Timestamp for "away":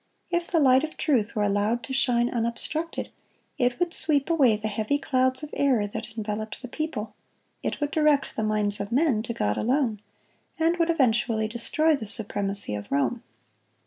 4.31-4.55